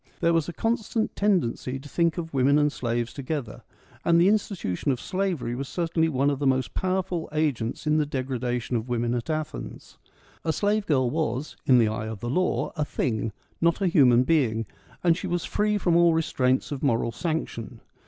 [0.19, 3.61] There was a constant tendency to think of women and slaves together;
[4.03, 8.05] and the institution of slavery was certainly one of the most powerful agents in the
[8.07, 9.99] degradation of women at Athens.
[10.43, 14.23] A slave girl was, in the eye of the law, a thing— not a human
[14.23, 14.65] being,
[15.03, 17.79] and she was free from all restraints of moral sanction.